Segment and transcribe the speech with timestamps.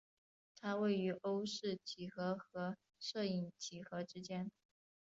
[0.55, 4.49] 它位于欧氏几何和射影几何之间。